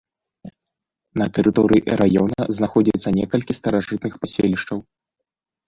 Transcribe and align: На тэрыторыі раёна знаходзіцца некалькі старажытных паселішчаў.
На 1.21 1.27
тэрыторыі 1.39 1.93
раёна 2.01 2.39
знаходзіцца 2.61 3.15
некалькі 3.21 3.59
старажытных 3.61 4.13
паселішчаў. 4.25 4.77